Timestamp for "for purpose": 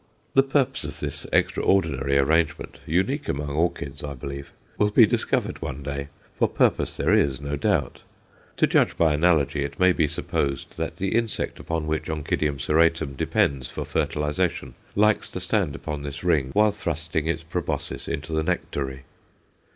6.39-6.97